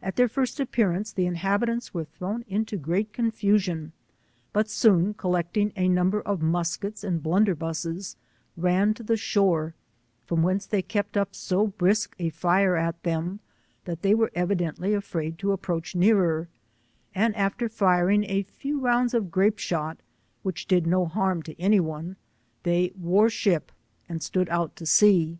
[0.00, 3.92] At their first appearance the in habitants were thrown into great confusion,
[4.54, 8.16] but soon collecting a number of muskets and blunder busses,
[8.56, 9.74] ran to the shore,
[10.24, 13.40] from whence they kept up so brisk a fire at theia,
[13.84, 16.48] that they were evidently afraid to approach nearer,
[17.14, 19.98] and after firing a Te^ rounds of grape shot
[20.42, 22.16] which did no harm to any one,
[22.62, 23.70] they wore ship
[24.08, 25.36] and stood out to sea.